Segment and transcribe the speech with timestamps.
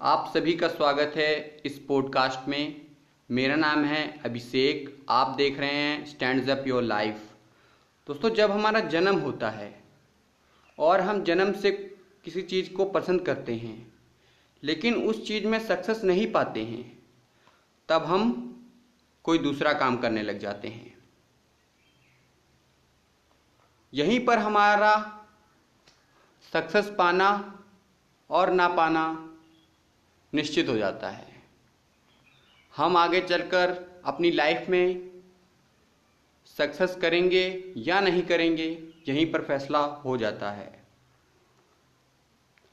[0.00, 2.86] आप सभी का स्वागत है इस पॉडकास्ट में।
[3.30, 7.32] मेरा नाम है अभिषेक, आप देख रहे हैं स्टैंड अप योर लाइफ
[8.06, 9.82] दोस्तों, जब हमारा जन्म होता है
[10.78, 11.70] और हम जन्म से
[12.24, 13.92] किसी चीज़ को पसंद करते हैं,
[14.62, 17.02] लेकिन उस चीज़ में सक्सेस नहीं पाते हैं,
[17.88, 18.32] तब हम
[19.24, 20.96] कोई दूसरा काम करने लग जाते हैं।
[23.94, 25.26] यहीं पर हमारा
[26.52, 27.30] सक्सेस पाना
[28.30, 29.27] और ना पाना
[30.34, 31.42] निश्चित हो जाता है।
[32.76, 35.10] हम आगे चलकर अपनी लाइफ में
[36.46, 40.84] सक्सेस करेंगे या नहीं करेंगे, यहीं पर फैसला हो जाता है।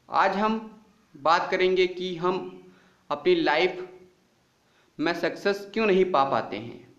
[0.09, 0.83] आज हम
[1.17, 2.63] बात करेंगे कि हम
[3.09, 3.89] अपनी लाइफ
[4.99, 6.95] में सक्सेस क्यों नहीं पा पाते हैं।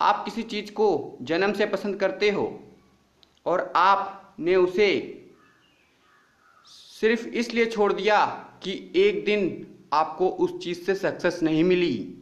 [0.00, 2.74] आप किसी चीज़ को जन्म से पसंद करते हो
[3.46, 4.88] और आपने उसे
[6.66, 12.12] सिर्फ़ इसलिए छोड़ दिया कि एक दिन आपको उस चीज़ से सक्सेस नहीं मिली।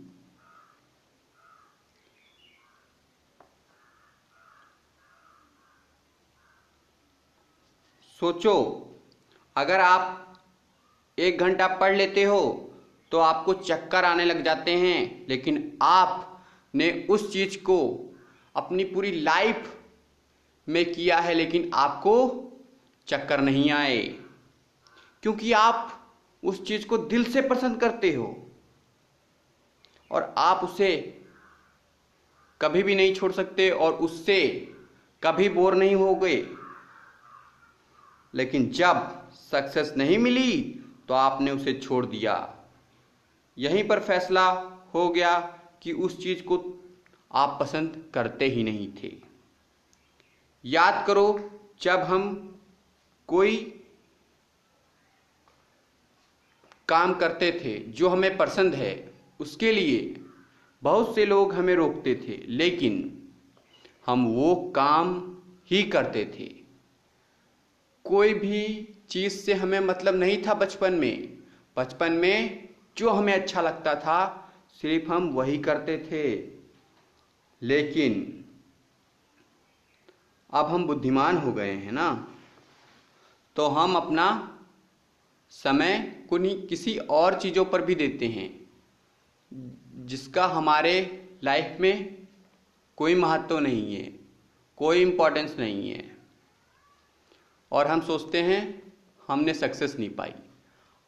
[8.20, 8.54] सोचो,
[9.56, 10.20] अगर आप
[11.18, 12.40] एक घंटा पढ़ लेते हो
[13.12, 17.78] तो आपको चक्कर आने लग जाते हैं, लेकिन आपने उस चीज़ को
[18.54, 19.72] अपनी पूरी लाइफ
[20.68, 22.14] में किया है, लेकिन आपको
[23.08, 23.98] चक्कर नहीं आए।
[25.22, 26.00] क्योंकि आप
[26.44, 28.46] उस चीज़ को दिल से पसंद करते हो
[30.10, 31.20] और आप उसे
[32.60, 34.68] कभी भी नहीं छोड़ सकते और उससे
[35.22, 36.46] कभी बोर नहीं हो गए।
[38.34, 42.54] लेकिन जब सक्सेस नहीं मिली तो आपने उसे छोड़ दिया।
[43.58, 44.50] यहीं पर फैसला
[44.94, 45.38] हो गया
[45.82, 46.56] कि उस चीज़ को
[47.32, 49.12] आप पसंद करते ही नहीं थे।
[50.64, 51.50] याद करो,
[51.80, 52.24] जब हम
[53.28, 53.83] कोई
[56.88, 60.20] काम करते थे, जो हमें पसंद है, उसके लिए
[60.82, 63.22] बहुत से लोग हमें रोकते थे, लेकिन
[64.06, 65.36] हम वो काम
[65.70, 66.64] ही करते थे।
[68.04, 71.38] कोई भी चीज़ से हमें मतलब नहीं था बचपन में।
[71.76, 76.54] बचपन में जो हमें अच्छा लगता था, सिर्फ़ हम वही करते थे।
[77.62, 78.44] लेकिन
[80.50, 82.28] अब हम बुद्धिमान हो गए हैं ना
[83.56, 84.53] तो हम अपना
[85.54, 85.98] समय
[86.30, 88.48] कुनी किसी और चीज़ों पर भी देते हैं,
[90.06, 90.94] जिसका हमारे
[91.44, 92.16] लाइफ में
[92.96, 94.02] कोई महत्व नहीं है,
[94.76, 96.16] कोई इम्पोर्टेंस नहीं है।
[97.72, 98.92] और हम सोचते हैं,
[99.28, 100.34] हमने सक्सेस नहीं पाई।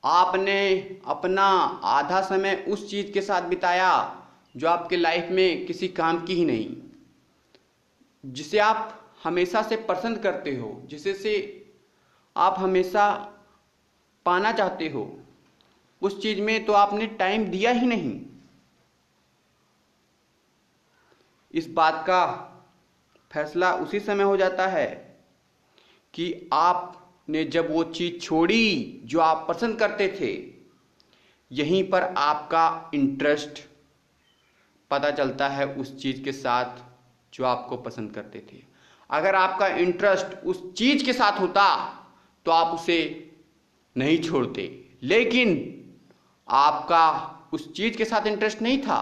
[0.04, 1.46] आपने अपना
[1.84, 4.22] आधा समय उस चीज़ के साथ बिताया,
[4.56, 6.76] जो आपके लाइफ में किसी काम की ही नहीं,
[8.24, 11.34] जिसे आप हमेशा से पसंद करते हो, जिसे से
[12.36, 13.32] आप हमेशा
[14.26, 15.18] पाना चाहते हो,
[16.02, 18.20] उस चीज़ में तो आपने टाइम दिया ही नहीं।
[21.54, 22.24] इस बात का
[23.30, 24.86] फैसला उसी समय हो जाता है
[26.14, 30.32] कि आपने जब वो चीज़ छोड़ी जो आप पसंद करते थे,
[31.50, 33.60] यहीं पर आपका इंटरेस्ट
[34.90, 36.82] पता चलता है उस चीज़ के साथ
[37.32, 38.62] जो आपको पसंद करते थे।
[39.10, 41.64] अगर आपका इंटरेस्ट उस चीज़ के साथ होता
[42.46, 43.25] तो आप उसे
[43.98, 45.72] नहीं छोड़ते। लेकिन
[46.48, 48.98] आपका उस चीज़ के साथ इंटरेस्ट नहीं था।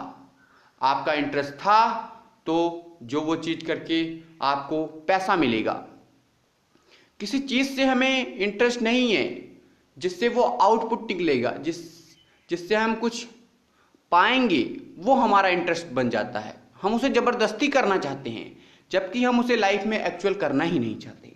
[0.82, 2.00] आपका इंटरेस्ट था
[2.47, 5.72] तो जो वो चीज़ करके आपको पैसा मिलेगा।
[7.21, 9.56] किसी चीज़ से हमें इंटरेस्ट नहीं है,
[9.99, 11.76] जिससे वो आउटपुट निकलेगा, जिस,
[12.50, 13.26] जिससे हम कुछ
[14.11, 18.59] पाएँगे, वो हमारा इंटरेस्ट बन जाता है। हम उसे ज़बरदस्ती करना चाहते हैं,
[18.91, 21.34] जबकि हम उसे लाइफ में एक्चुअल करना ही नहीं चाहते।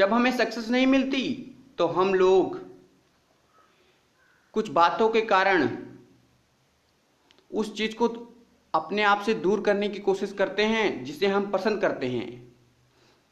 [0.00, 2.70] जब हमें सक्सेस नहीं मिलती तो हम लोग
[4.52, 5.78] कुछ बातों के कारण
[7.54, 8.08] उस चीज़ को
[8.74, 12.56] अपने आप से दूर करने की कोशिश करते हैं जिसे हम पसंद करते हैं।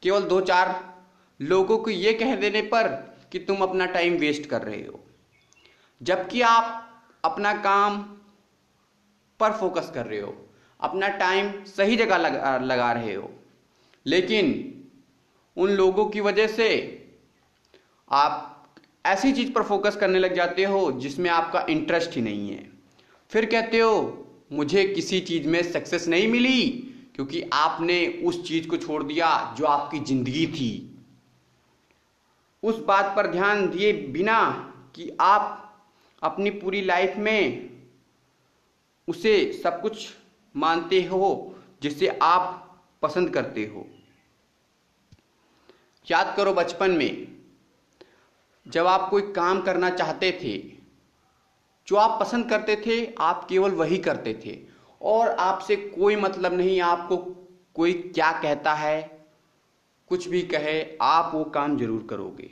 [0.01, 0.97] केवल दो चार
[1.41, 2.87] लोगों को यह कह देने पर
[3.31, 4.99] कि तुम अपना टाइम वेस्ट कर रहे हो।
[6.01, 6.93] जबकि आप
[7.25, 8.01] अपना काम
[9.39, 10.49] पर फोकस कर रहे हो
[10.81, 13.31] अपना टाइम सही जगह लगा, लगा रहे हो।
[14.05, 14.75] लेकिन
[15.59, 16.69] उन लोगों की वजह से
[18.11, 18.45] आप
[19.05, 22.67] ऐसी चीज़ पर फोकस करने लग जाते हो जिसमें आपका इंटरेस्ट ही नहीं है।
[23.31, 26.69] फिर कहते हो, मुझे किसी चीज़ में सक्सेस नहीं मिली
[27.15, 30.71] क्योंकि आपने उस चीज़ को छोड़ दिया जो आपकी ज़िंदगी थी।
[32.63, 34.41] उस बात पर ध्यान दिए बिना
[34.95, 35.55] कि आप
[36.23, 37.69] अपनी पूरी लाइफ में
[39.07, 40.07] उसे सब कुछ
[40.55, 42.65] मानते हो जिसे आप
[43.01, 43.87] पसंद करते हो।
[46.11, 47.27] याद करो बचपन में,
[48.65, 50.57] जब आप कोई काम करना चाहते थे,
[51.87, 54.57] जो आप पसंद करते थे, आप केवल वही करते थे।
[55.01, 57.17] और आपसे कोई मतलब नहीं, आपको
[57.75, 59.01] कोई क्या कहता है,
[60.11, 62.49] कुछ भी कहे, आप वो काम ज़रूर करोगे।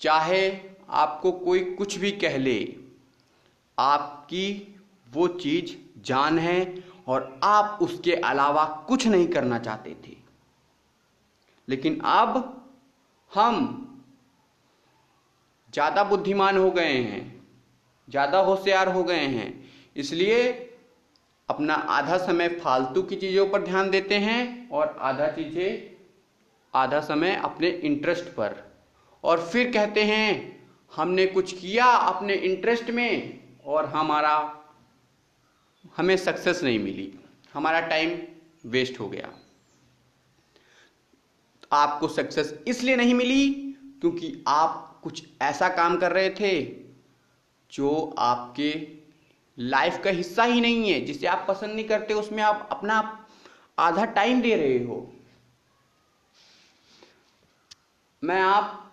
[0.00, 0.60] चाहे
[0.90, 2.76] आपको कोई कुछ भी कह ले,
[3.78, 4.76] आपकी
[5.08, 10.17] वो चीज़ जान है और आप उसके अलावा कुछ नहीं करना चाहते थे।
[11.68, 12.36] लेकिन अब
[13.32, 13.56] हम
[15.74, 17.44] ज़्यादा बुद्धिमान हो गए हैं,
[18.08, 20.46] ज़्यादा होशियार हो गए हैं, इसलिए
[21.48, 25.96] अपना आधा समय फालतू की चीज़ों पर ध्यान देते हैं और आधा चीज़ें,
[26.74, 28.56] आधा समय अपने इंटरेस्ट पर।
[29.24, 30.58] और फिर कहते हैं,
[30.92, 34.36] हमने कुछ किया अपने इंटरेस्ट में और हमारा,
[35.96, 37.12] हमें सक्सेस नहीं मिली।
[37.54, 38.16] हमारा टाइम
[38.64, 39.32] वेस्ट हो गया।
[41.72, 43.48] आपको सक्सेस इसलिए नहीं मिली
[44.00, 46.60] क्योंकि आप कुछ ऐसा काम कर रहे थे
[47.72, 48.72] जो आपके
[49.58, 53.26] लाइफ का हिस्सा ही नहीं है, जिसे आप पसंद नहीं करते, उसमें आप अपना
[53.78, 55.12] आधा टाइम दे रहे हो।
[58.22, 58.92] मैं आप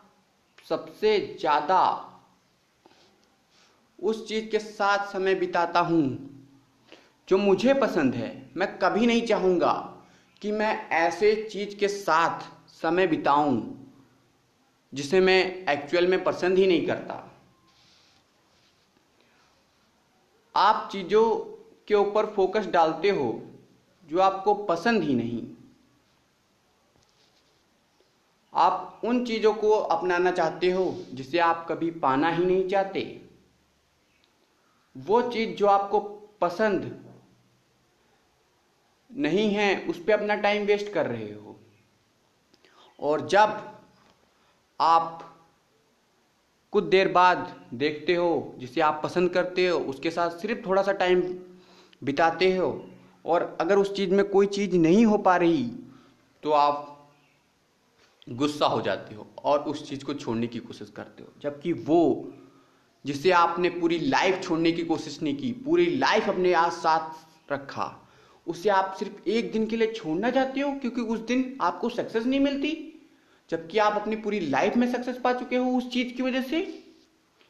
[0.69, 1.81] सबसे ज़्यादा
[3.99, 6.03] उस चीज़ के साथ समय बिताता हूँ
[7.27, 9.73] जो मुझे पसंद है। मैं कभी नहीं चाहूँगा
[10.41, 12.54] कि मैं ऐसे चीज़ के साथ
[12.85, 13.61] समय बिताऊं,
[14.93, 17.31] जिसे मैं एक्चुअल में पसंद ही नहीं करता।
[20.55, 21.35] आप चीज़ों
[21.87, 23.41] के ऊपर फोकस डालते हो,
[24.09, 25.47] जो आपको पसंद ही नहीं।
[28.53, 33.21] आप उन चीज़ों को अपनाना चाहते हो, जिसे आप कभी पाना ही नहीं चाहते।
[34.97, 35.99] वो चीज़ जो आपको
[36.41, 37.05] पसंद
[39.11, 41.54] नहीं है, उस पर अपना टाइम वेस्ट कर रहे हो।
[42.99, 43.61] और जब
[44.79, 45.21] आप
[46.73, 50.91] कुछ देर बाद देखते हो, जिसे आप पसंद करते हो, उसके साथ सिर्फ़ थोड़ा सा
[50.91, 51.21] टाइम
[52.01, 52.87] बिताते हो,
[53.25, 55.63] और अगर उस चीज़ में कोई चीज़ नहीं हो पा रही
[56.43, 56.91] तो आप
[58.27, 62.31] गुस्सा हो जाते हो और उस चीज़ को छोड़ने की कोशिश करते हो। जबकि वो,
[63.05, 68.04] जिसे आपने पूरी लाइफ छोड़ने की कोशिश नहीं की, पूरी लाइफ अपने आज साथ रखा
[68.47, 72.25] उसे आप सिर्फ़ एक दिन के लिए छोड़ना चाहते हो क्योंकि उस दिन आपको सक्सेस
[72.25, 72.91] नहीं मिलती?
[73.49, 76.67] जबकि आप अपनी पूरी लाइफ में सक्सेस पा चुके हो उस चीज़ की वजह से।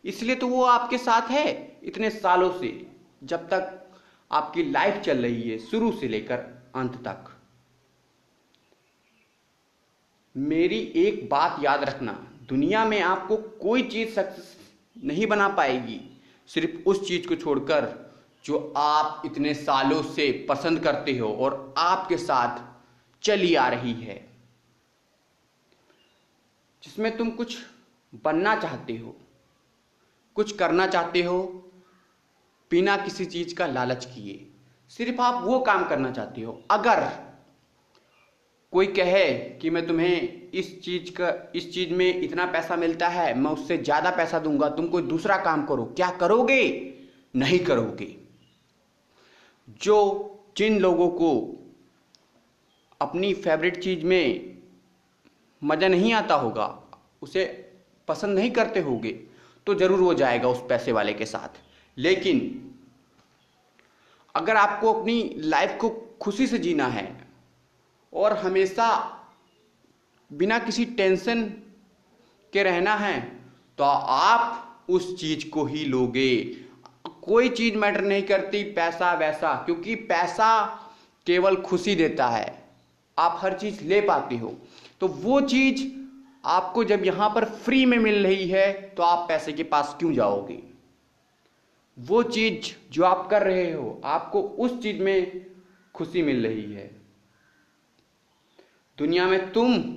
[0.04, 2.88] इसलिए तो वो आपके साथ है इतने सालों से,
[3.24, 3.92] जब तक
[4.32, 6.38] आपकी लाइफ चल रही है शुरू से लेकर
[6.76, 7.32] अंत तक।
[10.36, 12.12] मेरी एक बात याद रखना,
[12.50, 14.56] दुनिया में आपको कोई चीज़ सक्सेस
[14.96, 16.00] नहीं बना पाएगी,
[16.50, 18.05] सिर्फ़ उस चीज़ को छोड़कर।
[18.46, 22.60] जो आप इतने सालों से पसंद करते हो और आपके साथ
[23.24, 24.16] चली आ रही है।
[26.84, 27.58] जिसमें तुम कुछ
[28.24, 29.16] बनना चाहते हो,
[30.36, 31.62] कुछ करना चाहते हो,
[32.72, 34.48] बिना किसी चीज़ का लालच किए,
[34.90, 37.04] सिर्फ़ आप वो काम करना चाहते हो। अगर
[38.72, 43.34] कोई कहे कि मैं तुम्हें इस चीज़ का, इस चीज़ में इतना पैसा मिलता है,
[43.40, 46.94] मैं उससे ज़्यादा पैसा दूँगा, तुम कोई दूसरा काम करो, क्या करोगे?
[47.36, 48.25] नहीं करोगे।
[49.68, 49.98] जो
[50.58, 51.32] जिन लोगों को
[53.02, 54.58] अपनी फेवरेट चीज़ में
[55.62, 56.68] मज़ा नहीं आता होगा,
[57.22, 57.46] उसे
[58.08, 59.12] पसंद नहीं करते होंगे
[59.68, 61.60] तो ज़रूर वो जाएगा उस पैसे वाले के साथ।
[61.98, 62.40] लेकिन
[64.36, 65.90] अगर आपको अपनी लाइफ को
[66.22, 67.08] खुशी से जीना है
[68.14, 68.88] और हमेशा
[70.32, 71.44] बिना किसी टेंशन
[72.54, 73.20] के रहना है
[73.78, 76.32] तो आप उस चीज़ को ही लोगे।
[77.26, 80.66] कोई चीज़ मैटर नहीं करती, पैसा वैसा, क्योंकि पैसा
[81.28, 82.64] केवल खुशी देता है।
[83.18, 84.54] आप हर चीज़ ले पाते हो।
[85.02, 85.88] तो वो चीज़
[86.46, 90.14] आपको जब यहाँ पर फ्री में मिल रही है तो आप पैसे के पास क्यों
[90.14, 90.60] जाओगे?
[91.98, 95.46] वो चीज़ जो आप कर रहे हो, आपको उस चीज़ में
[95.96, 96.90] खुशी मिल रही है।
[98.98, 99.96] दुनिया में तुम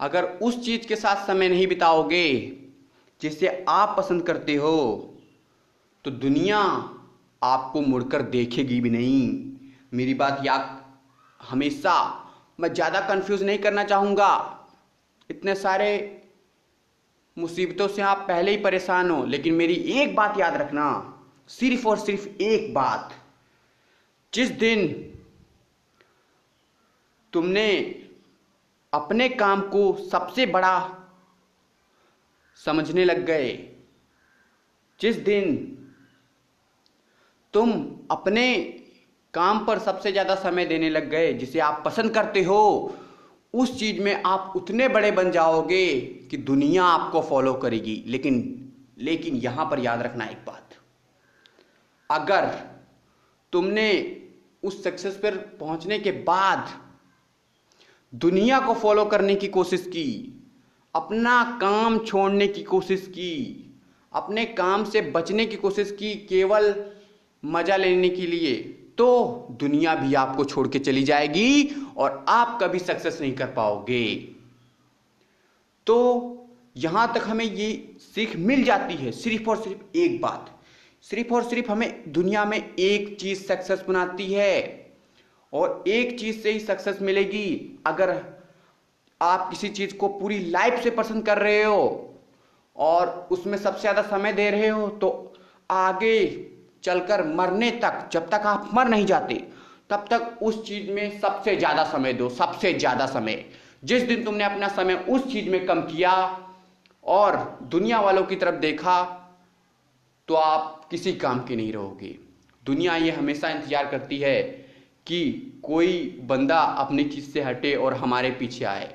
[0.00, 2.56] अगर उस चीज़ के साथ समय नहीं बिताओगे,
[3.20, 5.14] जिसे आप पसंद करते हो
[6.04, 6.58] तो दुनिया
[7.42, 9.56] आपको मुड़कर देखेगी भी नहीं।
[9.94, 10.84] मेरी बात याद,
[11.40, 11.94] हमेशा
[12.60, 14.30] मैं ज़्यादा कंफ्यूज नहीं करना चाहूँगा।
[15.30, 15.90] इतने सारे
[17.36, 21.14] मुसीबतों से आप पहले ही परेशान हो, लेकिन मेरी एक बात याद रखना,
[21.50, 23.14] सिर्फ़ और सिर्फ़ एक बात।
[24.32, 24.86] जिस दिन
[27.32, 27.70] तुमने
[28.92, 30.76] अपने काम को सबसे बड़ा
[32.60, 33.48] समझने लग गए,
[35.00, 35.77] जिस दिन
[37.54, 37.72] तुम
[38.10, 38.54] अपने
[39.34, 42.94] काम पर सबसे ज़्यादा समय देने लग गए, जिसे आप पसंद करते हो,
[43.54, 45.96] उस चीज़ में आप उतने बड़े बन जाओगे
[46.30, 48.64] कि दुनिया आपको फॉलो करेगी। लेकिन
[48.98, 50.74] लेकिन यहाँ पर याद रखना एक बात।
[52.10, 52.46] अगर
[53.52, 53.90] तुमने
[54.62, 56.68] उस सक्सेस पर पहुँचने के बाद
[58.12, 60.34] दुनिया को फॉलो करने की कोशिश की,
[60.94, 63.64] अपना काम छोड़ने की कोशिश की,
[64.12, 66.72] अपने काम से बचने की कोशिश की, केवल
[67.42, 68.54] मज़ा लेने के लिए
[68.98, 69.06] तो
[69.60, 74.14] दुनिया भी आपको छोड़ के चली जाएगी और आप कभी सक्सेस नहीं कर पाओगे।
[75.86, 75.96] तो
[76.76, 80.54] यहाँ तक हमें ये सीख मिल जाती है, सिर्फ़ और सिर्फ़ एक बात।
[81.04, 84.56] सिर्फ़ और सिर्फ़ हमें दुनिया में एक चीज़ सक्सेस बनाती है
[85.52, 88.16] और एक चीज़ से ही सक्सेस मिलेगी। अगर
[89.20, 92.14] आप किसी चीज़ को पूरी लाइफ से पसंद कर रहे हो
[92.76, 95.10] और उसमें सबसे ज़्यादा समय दे रहे हो तो
[95.70, 96.20] आगे
[96.84, 99.34] चलकर मरने तक, जब तक आप मर नहीं जाते,
[99.90, 103.44] तब तक उस चीज़ में सबसे ज़्यादा समय दो, सबसे ज़्यादा समय।
[103.84, 106.12] जिस दिन तुमने अपना समय उस चीज़ में कम किया
[107.04, 107.36] और
[107.70, 109.02] दुनिया वालों की तरफ़ देखा
[110.28, 112.16] तो आप किसी काम के नहीं रहोगे।
[112.66, 114.42] दुनिया ये हमेशा इंतज़ार करती है
[115.06, 115.20] कि
[115.64, 118.94] कोई बंदा अपनी चीज़ से हटे और हमारे पीछे आए।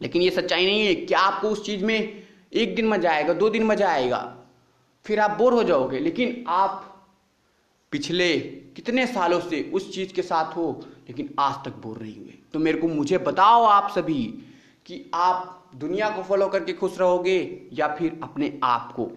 [0.00, 3.48] लेकिन ये सच्चाई नहीं है क्या आपको उस चीज़ में एक दिन मज़ा आएगा, दो
[3.50, 4.36] दिन मज़ा आएगा,
[5.06, 6.93] फिर आप बोर हो जाओगे। लेकिन आप
[7.94, 8.38] पिछले
[8.76, 12.58] कितने सालों से उस चीज़ के साथ हो, लेकिन आज तक बोर नहीं हुए तो
[12.58, 14.22] मेरे को मुझे बताओ आप सभी
[14.86, 19.10] कि आप दुनिया को फॉलो करके खुश रहोगे या फिर अपने आप को।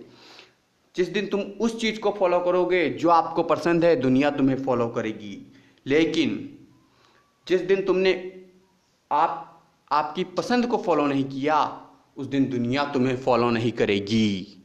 [0.96, 4.88] जिस दिन तुम उस चीज़ को फॉलो करोगे जो आपको पसंद है, दुनिया तुम्हें फॉलो
[4.88, 5.51] करेगी।
[5.86, 6.60] लेकिन
[7.48, 8.13] जिस दिन तुमने
[9.12, 11.81] आप, आपकी पसंद को फॉलो नहीं किया,
[12.17, 14.57] उस दिन दुनिया तुम्हें फॉलो नहीं करेगी।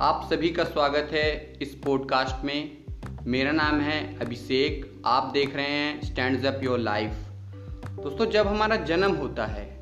[0.00, 2.78] आप सभी का स्वागत है इस पॉडकास्ट में।
[3.22, 7.12] मेरा नाम है अभिषेक। आप देख रहे हैं स्टैंड अप योर लाइफ
[7.90, 9.80] दोस्तों, जब हमारा जन्म होता है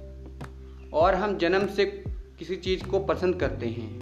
[0.93, 2.05] और हम जन्म से
[2.39, 4.01] किसी चीज़ को पसंद करते हैं,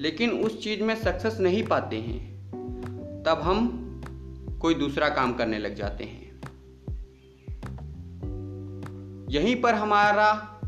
[0.00, 2.52] लेकिन उस चीज़ में सक्सेस नहीं पाते हैं,
[3.26, 3.58] तब हम
[4.62, 6.40] कोई दूसरा काम करने लग जाते हैं।
[9.30, 10.60] यहीं पर हमारा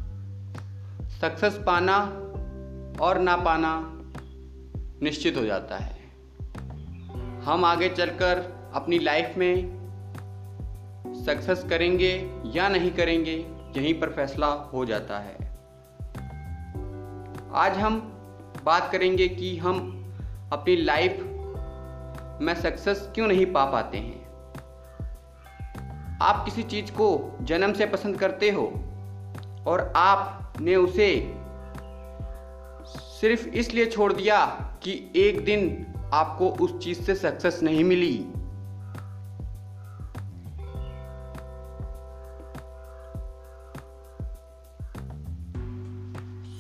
[1.21, 1.99] सक्सेस पाना
[3.01, 3.97] और ना पाना
[5.03, 6.01] निश्चित हो जाता है।
[7.41, 8.39] हम आगे चलकर
[8.75, 9.81] अपनी लाइफ में
[11.27, 15.35] सक्सेस करेंगे या नहीं करेंगे, यहीं पर फैसला हो जाता है।
[17.55, 18.01] आज हम
[18.65, 19.97] बात करेंगे कि हम
[20.53, 21.21] अपनी लाइफ
[22.43, 24.21] में सक्सेस क्यों नहीं पा पाते हैं।
[26.23, 28.67] आप किसी चीज़ को जन्म से पसंद करते हो
[29.67, 31.40] और आपने उसे
[33.21, 34.45] सिर्फ़ इसलिए छोड़ दिया
[34.83, 38.17] कि एक दिन आपको उस चीज़ से सक्सेस नहीं मिली।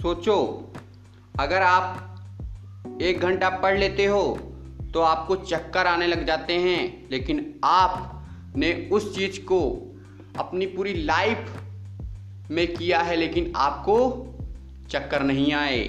[0.02, 0.36] सोचो,
[1.40, 4.22] अगर आप एक घंटा पढ़ लेते हो
[4.94, 9.60] तो आपको चक्कर आने लग जाते हैं, लेकिन आपने उस चीज़ को
[10.38, 11.60] अपनी पूरी लाइफ
[12.50, 13.96] में किया है, लेकिन आपको
[14.90, 15.84] चक्कर नहीं आए।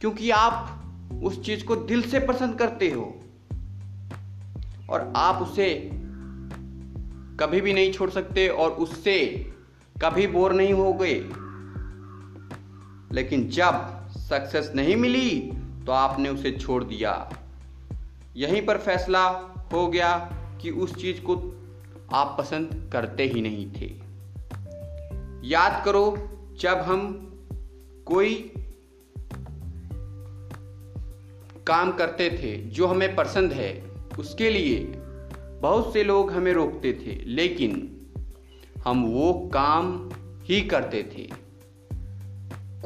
[0.00, 0.82] क्योंकि आप
[1.24, 3.14] उस चीज़ को दिल से पसंद करते हो।
[4.90, 5.90] और आप उसे
[7.40, 9.18] कभी भी नहीं छोड़ सकते और उससे
[10.02, 11.14] कभी बोर नहीं हो गए
[13.12, 13.74] लेकिन जब
[14.10, 15.40] सक्सेस नहीं मिली
[15.86, 17.12] तो आपने उसे छोड़ दिया।
[18.36, 19.26] यहीं पर फैसला
[19.72, 20.16] हो गया
[20.62, 21.34] कि उस चीज़ को
[22.12, 23.86] आप पसंद करते ही नहीं थे।
[25.48, 26.16] याद करो,
[26.60, 27.00] जब हम
[28.06, 28.32] कोई
[31.66, 33.82] काम करते थे, जो हमें पसंद है,
[34.18, 34.80] उसके लिए
[35.62, 37.96] बहुत से लोग हमें रोकते थे, लेकिन
[38.84, 40.10] हम वो काम
[40.42, 41.32] ही करते थे।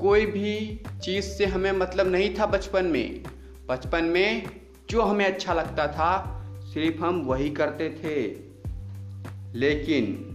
[0.01, 3.25] कोई भी चीज़ से हमें मतलब नहीं था बचपन में।
[3.69, 4.47] बचपन में
[4.91, 6.43] जो हमें अच्छा लगता था,
[6.75, 8.51] सिर्फ़ हम वही करते थे।
[9.59, 10.27] लेकिन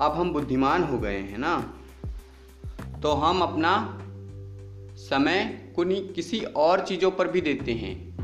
[0.00, 1.74] अब हम बुद्धिमान हो गए हैं ना
[3.02, 4.00] तो हम अपना
[4.96, 8.16] समय कुनी किसी और चीज़ों पर भी देते हैं,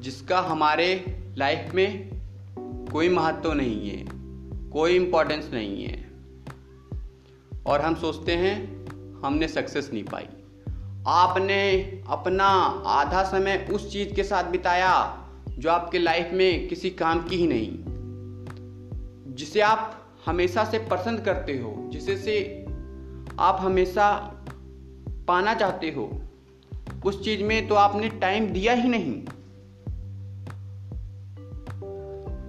[0.00, 1.04] जिसका हमारे
[1.38, 2.10] लाइफ में
[2.92, 4.04] कोई महत्व नहीं है,
[4.70, 6.10] कोई इम्पोर्टेंस नहीं है।
[7.66, 8.86] और हम सोचते हैं,
[9.24, 10.26] हमने सक्सेस नहीं पाई।
[11.06, 12.44] आपने अपना
[12.86, 17.46] आधा समय उस चीज़ के साथ बिताया, जो आपके लाइफ में किसी काम की ही
[17.46, 17.78] नहीं,
[19.34, 22.66] जिसे आप हमेशा से पसंद करते हो, जिसे से
[23.38, 24.28] आप हमेशा
[25.32, 26.10] पाना चाहते हो।
[27.04, 29.14] उस चीज़ में तो आपने टाइम दिया ही नहीं।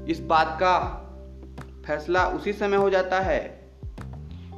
[0.06, 0.80] इस बात का
[1.86, 3.40] फैसला उसी समय हो जाता है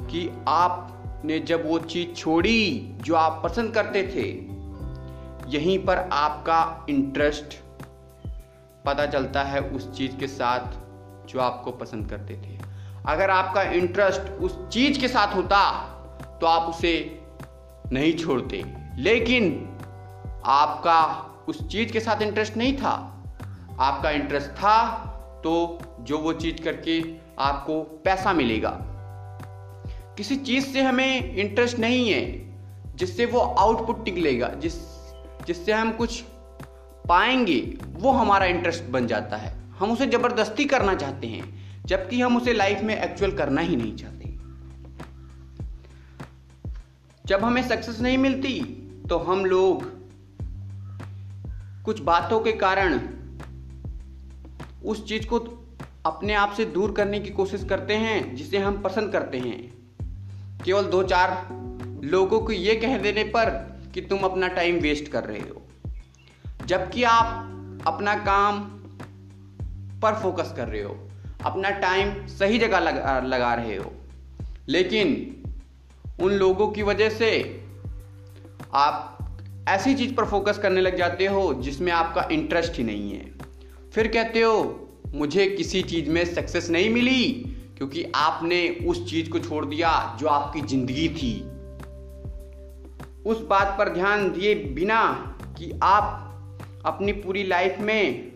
[0.01, 4.27] कि आपने जब वो चीज़ छोड़ी जो आप पसंद करते थे,
[5.51, 7.55] यहीं पर आपका इंटरेस्ट
[8.85, 12.57] पता चलता है उस चीज़ के साथ जो आपको पसंद करते थे।
[13.07, 15.61] अगर आपका इंटरेस्ट उस चीज़ के साथ होता
[16.41, 17.21] तो आप उसे
[17.91, 18.63] नहीं छोड़ते।
[18.97, 19.69] लेकिन
[20.45, 21.03] आपका
[21.47, 23.11] उस चीज़ के साथ इंटरेस्ट नहीं था।
[23.79, 25.11] आपका इंटरेस्ट था
[25.43, 27.03] तो जो वो चीज़ करके
[27.39, 28.81] आपको पैसा मिलेगा।
[30.17, 32.45] किसी चीज़ से हमें इंटरेस्ट नहीं है,
[32.95, 34.73] जिससे वो आउटपुट निकलेगा, जिस,
[35.47, 36.23] जिससे हम कुछ
[37.09, 42.37] पाएँगे, वो हमारा इंटरेस्ट बन जाता है। हम उसे ज़बरदस्ती करना चाहते हैं, जबकि हम
[42.37, 44.14] उसे लाइफ में एक्चुअल करना ही नहीं चाहते।
[47.25, 48.59] जब हमें सक्सेस नहीं मिलती
[49.09, 49.83] तो हम लोग
[51.85, 52.99] कुछ बातों के कारण
[54.85, 55.39] उस चीज़ को
[56.05, 59.73] अपने आप से दूर करने की कोशिश करते हैं जिसे हम पसंद करते हैं।
[60.65, 61.47] केवल दो चार
[62.03, 63.49] लोगों को यह कह देने पर
[63.93, 65.61] कि तुम अपना टाइम वेस्ट कर रहे हो
[66.65, 67.27] जबकि आप
[67.87, 68.59] अपना काम
[70.01, 71.09] पर फोकस कर रहे हो
[71.45, 73.91] अपना टाइम सही जगह लगा, लगा रहे हो।
[74.67, 75.31] लेकिन
[76.21, 77.61] उन लोगों की वजह से
[78.73, 79.11] आप
[79.69, 83.33] ऐसी चीज़ पर फोकस करने लग जाते हो जिसमें आपका इंटरेस्ट ही नहीं है।
[83.93, 87.23] फिर कहते हो, मुझे किसी चीज़ में सक्सेस नहीं मिली
[87.77, 91.33] क्योंकि आपने उस चीज़ को छोड़ दिया जो आपकी ज़िंदगी थी।
[93.29, 95.13] उस बात पर ध्यान दिए बिना
[95.57, 96.21] कि आप
[96.85, 98.31] अपनी पूरी लाइफ में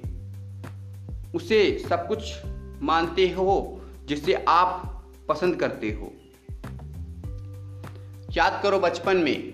[1.35, 2.33] उसे सब कुछ
[2.81, 6.13] मानते हो जिसे आप पसंद करते हो।
[8.37, 9.53] याद करो बचपन में,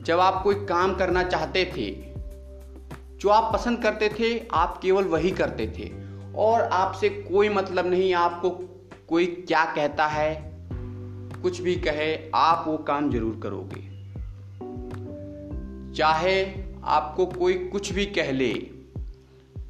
[0.00, 1.90] जब आप कोई काम करना चाहते थे,
[3.18, 5.90] जो आप पसंद करते थे, आप केवल वही करते थे।
[6.34, 8.50] और आपसे कोई मतलब नहीं, आपको
[9.08, 10.52] कोई क्या कहता है,
[11.42, 13.82] कुछ भी कहे, आप वो काम ज़रूर करोगे।
[15.94, 18.52] चाहे आपको कोई कुछ भी कह ले,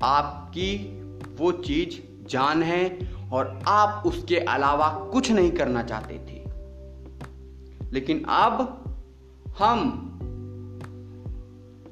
[0.02, 1.00] आपकी
[1.36, 2.98] वो चीज़ जान है
[3.32, 6.35] और आप उसके अलावा कुछ नहीं करना चाहते थे।
[7.96, 8.58] लेकिन अब
[9.58, 10.02] हम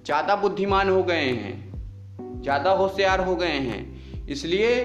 [0.06, 1.54] ज़्यादा बुद्धिमान हो गए हैं,
[2.42, 4.84] ज़्यादा होशियार हो गए हैं, इसलिए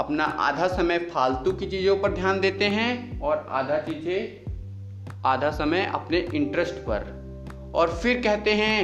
[0.00, 5.84] अपना आधा समय फालतू की चीज़ों पर ध्यान देते हैं और आधा चीज़ें, आधा समय
[5.86, 8.78] अपने इंटरेस्ट पर। और फिर कहते हैं,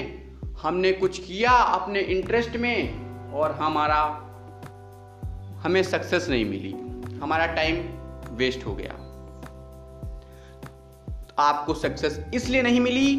[0.63, 4.03] हमने कुछ किया अपने इंटरेस्ट में और हमारा,
[5.63, 6.73] हमें सक्सेस नहीं मिली।
[7.19, 7.85] हमारा टाइम
[8.37, 9.05] वेस्ट हो गया।
[11.39, 13.17] आपको सक्सेस इसलिए नहीं मिली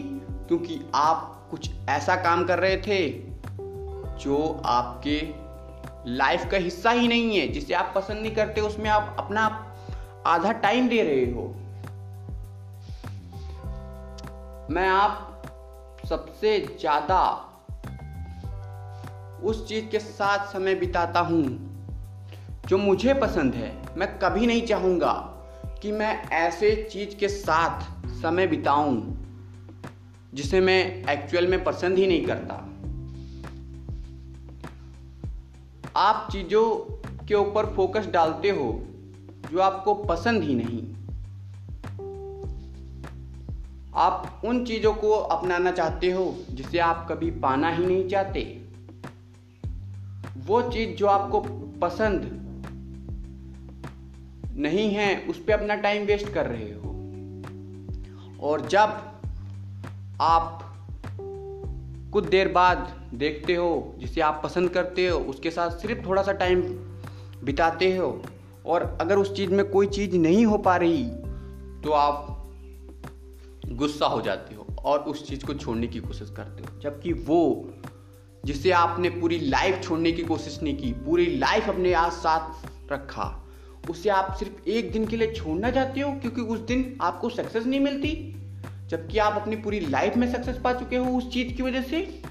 [0.48, 3.10] क्योंकि आप कुछ ऐसा काम कर रहे थे
[4.20, 5.20] जो आपके
[6.08, 9.46] लाइफ का हिस्सा ही नहीं है, जिसे आप पसंद नहीं करते, उसमें आप अपना
[10.28, 11.48] आधा टाइम दे रहे हो।
[14.70, 15.26] मैं आप
[16.10, 17.22] सबसे ज़्यादा
[19.44, 21.44] उस चीज़ के साथ समय बिताता हूँ
[22.68, 25.14] जो मुझे पसंद है। मैं कभी नहीं चाहूँगा
[25.82, 29.14] कि मैं ऐसे चीज़ के साथ समय बिताऊं,
[30.34, 32.66] जिसे मैं एक्चुअल में पसंद ही नहीं करता।
[35.96, 36.94] आप चीज़ों
[37.26, 38.84] के ऊपर फोकस डालते हो,
[39.52, 40.94] जो आपको पसंद ही नहीं।
[43.96, 48.62] आप उन चीज़ों को अपनाना चाहते हो, जिसे आप कभी पाना ही नहीं चाहते।
[50.38, 51.42] वो चीज़ जो आपको
[51.82, 52.40] पसंद
[54.56, 56.89] नहीं है, उस पर अपना टाइम वेस्ट कर रहे हो।
[58.42, 58.98] और जब
[60.22, 60.66] आप
[62.14, 66.32] कुछ देर बाद देखते हो, जिसे आप पसंद करते हो, उसके साथ सिर्फ़ थोड़ा सा
[66.32, 66.62] टाइम
[67.44, 68.22] बिताते हो,
[68.66, 71.04] और अगर उस चीज़ में कोई चीज़ नहीं हो पा रही
[71.84, 72.36] तो आप
[73.68, 77.70] गुस्सा हो जाते हो और उस चीज़ को छोड़ने की कोशिश करते हो। जबकि वो,
[78.46, 83.39] जिसे आपने पूरी लाइफ छोड़ने की कोशिश नहीं की, पूरी लाइफ अपने आज साथ रखा
[83.90, 87.66] उसे आप सिर्फ़ एक दिन के लिए छोड़ना चाहते हो, क्योंकि उस दिन आपको सक्सेस
[87.66, 88.36] नहीं मिलती।
[88.88, 92.22] जबकि आप अपनी पूरी लाइफ में सक्सेस पा चुके हो उस चीज़ की वजह से।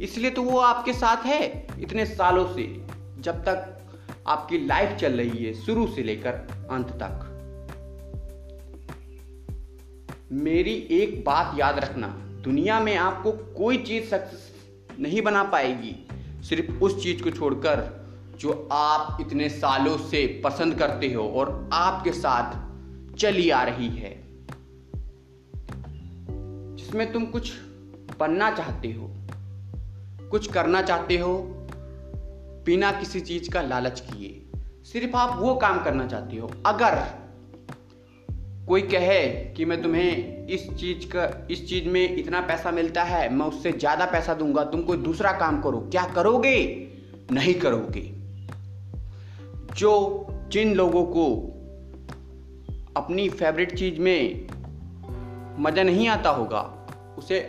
[0.00, 2.62] इसलिए तो वो आपके साथ है इतने सालों से,
[3.20, 3.70] जब तक
[4.26, 7.30] आपकी लाइफ चल रही है शुरू से लेकर अंत तक।
[10.32, 12.06] मेरी एक बात याद रखना,
[12.44, 15.94] दुनिया में आपको कोई चीज़ सक्सेस नहीं बना पाएगी,
[16.42, 18.03] सिर्फ़ उस चीज़ को छोड़कर।
[18.44, 22.56] जो आप इतने सालों से पसंद करते हो और आपके साथ
[23.16, 24.24] चली आ रही है,
[26.76, 27.52] जिसमें तुम कुछ
[28.18, 29.14] बनना चाहते हो,
[30.30, 31.38] कुछ करना चाहते हो,
[32.66, 34.46] बिना किसी चीज़ का लालच किए,
[34.84, 37.04] सिर्फ़ आप वो काम करना चाहते हो। अगर
[38.68, 43.34] कोई कहे कि मैं तुम्हें इस चीज़ का, इस चीज़ में इतना पैसा मिलता है,
[43.34, 46.88] मैं उससे ज़्यादा पैसा दूँगा, तुम कोई दूसरा काम करो, क्या करोगे?
[47.32, 48.23] नहीं करोगे।
[49.76, 51.26] जो जिन लोगों को
[52.96, 54.46] अपनी फेवरेट चीज़ में
[55.58, 56.60] मज़ा नहीं आता होगा,
[57.18, 57.40] उसे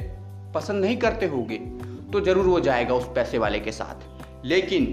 [0.55, 1.57] पसंद नहीं करते होगे
[2.13, 4.85] तो ज़रूर वो जाएगा उस पैसे वाले के साथ। लेकिन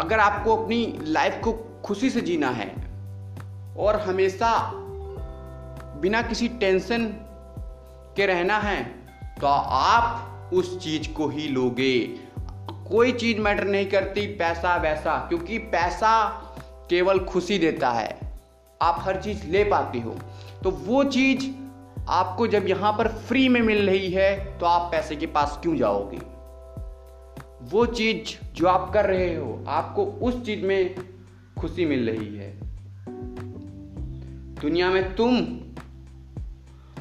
[0.00, 1.52] अगर आपको अपनी लाइफ को
[1.84, 2.70] खुशी से जीना है
[3.78, 4.52] और हमेशा
[6.02, 7.06] बिना किसी टेंशन
[8.16, 8.82] के रहना है
[9.40, 11.94] तो आप उस चीज़ को ही लोगे।
[12.92, 16.28] कोई चीज़ मैटर नहीं करती, पैसा वैसा, क्योंकि पैसा
[16.90, 18.18] केवल खुशी देता है।
[18.82, 20.16] आप हर चीज़ ले पाते हो।
[20.64, 21.46] तो वो चीज़
[22.08, 25.76] आपको जब यहाँ पर फ्री में मिल रही है तो आप पैसे के पास क्यों
[25.76, 26.18] जाओगे?
[27.70, 30.94] वो चीज़ जो आप कर रहे हो, आपको उस चीज़ में
[31.60, 32.60] खुशी मिल रही है।
[34.60, 35.46] दुनिया में तुम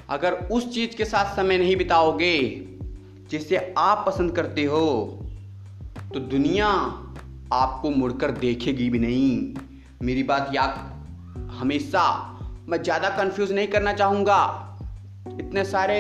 [0.09, 2.67] अगर उस चीज़ के साथ समय नहीं बिताओगे,
[3.29, 5.17] जिसे आप पसंद करते हो
[6.13, 6.67] तो दुनिया
[7.53, 9.53] आपको मुड़कर देखेगी भी नहीं।
[10.03, 10.75] मेरी बात याद,
[11.51, 12.03] हमेशा
[12.69, 14.39] मैं ज़्यादा कंफ्यूज नहीं करना चाहूँगा।
[15.39, 15.99] इतने सारे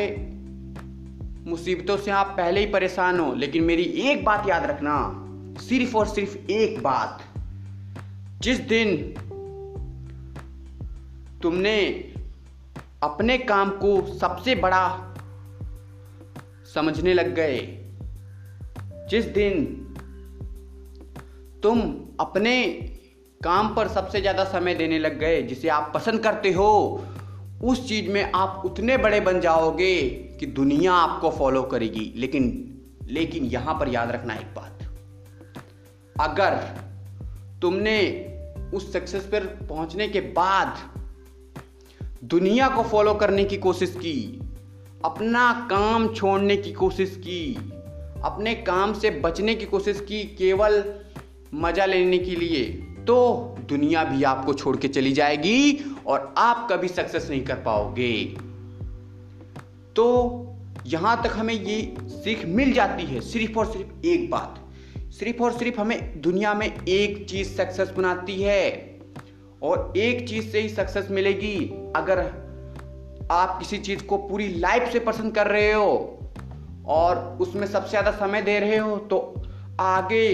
[1.47, 4.95] मुसीबतों से आप पहले ही परेशान हो, लेकिन मेरी एक बात याद रखना,
[5.61, 7.23] सिर्फ़ और सिर्फ़ एक बात।
[8.41, 8.95] जिस दिन
[11.41, 11.77] तुमने
[13.03, 14.87] अपने काम को सबसे बड़ा
[16.73, 17.57] समझने लग गए,
[19.09, 19.77] जिस दिन
[21.63, 21.81] तुम
[22.19, 22.71] अपने
[23.43, 27.03] काम पर सबसे ज़्यादा समय देने लग गए, जिसे आप पसंद करते हो,
[27.63, 30.01] उस चीज़ में आप उतने बड़े बन जाओगे
[30.39, 32.67] कि दुनिया आपको फॉलो करेगी। लेकिन
[33.09, 34.79] लेकिन यहाँ पर याद रखना एक बात।
[36.21, 36.55] अगर
[37.61, 38.27] तुमने
[38.73, 40.77] उस सक्सेस पर पहुँचने के बाद
[42.23, 44.39] दुनिया को फॉलो करने की कोशिश की,
[45.05, 47.55] अपना काम छोड़ने की कोशिश की,
[48.23, 51.00] अपने काम से बचने की कोशिश की, केवल
[51.53, 52.63] मज़ा लेने के लिए
[53.07, 53.15] तो
[53.69, 58.13] दुनिया भी आपको छोड़ के चली जाएगी और आप कभी सक्सेस नहीं कर पाओगे।
[59.95, 60.05] तो
[60.87, 64.59] यहाँ तक हमें ये सीख मिल जाती है, सिर्फ़ और सिर्फ़ एक बात।
[65.11, 68.99] सिर्फ़ और सिर्फ़ हमें दुनिया में एक चीज़ सक्सेस बनाती है
[69.63, 71.57] और एक चीज़ से ही सक्सेस मिलेगी।
[71.95, 72.19] अगर
[73.31, 75.91] आप किसी चीज़ को पूरी लाइफ से पसंद कर रहे हो
[76.89, 79.19] और उसमें सबसे ज़्यादा समय दे रहे हो तो
[79.79, 80.27] आगे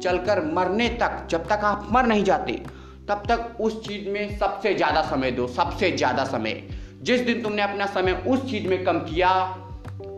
[0.00, 2.52] चलकर मरने तक, जब तक आप मर नहीं जाते,
[3.08, 6.62] तब तक उस चीज़ में सबसे ज़्यादा समय दो, सबसे ज़्यादा समय।
[7.02, 9.30] जिस दिन तुमने अपना समय उस चीज़ में कम किया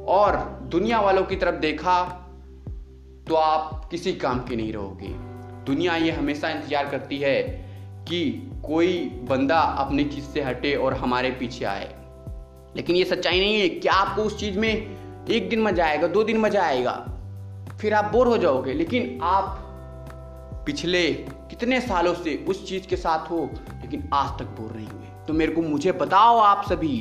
[0.08, 0.36] और
[0.70, 2.02] दुनिया वालों की तरफ़ देखा
[3.28, 5.08] तो आप किसी काम के नहीं रहोगे।
[5.66, 7.42] दुनिया ये हमेशा इंतज़ार करती है
[8.08, 8.22] कि
[8.64, 11.88] कोई बंदा अपनी चीज़ से हटे और हमारे पीछे आए।
[12.76, 14.70] लेकिन ये सच्चाई नहीं है क्या आपको उस चीज़ में
[15.30, 16.92] एक दिन मज़ा आएगा, दो दिन मज़ा आएगा,
[17.80, 19.61] फिर आप बोर हो जाओगे। लेकिन आप
[20.66, 21.12] पिछले
[21.50, 23.50] कितने सालों से उस चीज़ के साथ हो,
[23.82, 26.98] लेकिन आज तक बोर नहीं हुए तो मेरे को मुझे बताओ आप सभी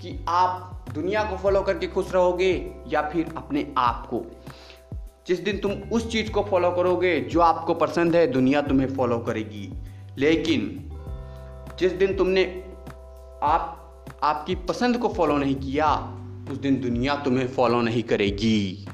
[0.00, 4.24] कि आप दुनिया को फॉलो करके खुश रहोगे या फिर अपने आप को।
[5.26, 9.18] जिस दिन तुम उस चीज़ को फॉलो करोगे जो आपको पसंद है, दुनिया तुम्हें फॉलो
[9.18, 9.72] करेगी।
[10.18, 10.88] लेकिन
[11.78, 12.64] जिस दिन तुमने
[13.42, 13.78] आप,
[14.22, 15.94] आपकी पसंद को फॉलो नहीं किया,
[16.50, 18.88] उस दिन दुनिया तुम्हें फॉलो नहीं करेगी।